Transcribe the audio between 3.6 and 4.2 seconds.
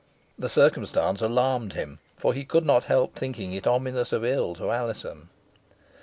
ominous